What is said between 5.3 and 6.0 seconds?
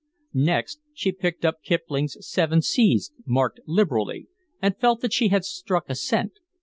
struck a